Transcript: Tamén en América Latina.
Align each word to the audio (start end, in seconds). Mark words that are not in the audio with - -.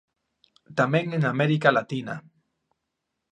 Tamén 0.79 1.05
en 1.17 1.23
América 1.33 1.69
Latina. 1.77 2.15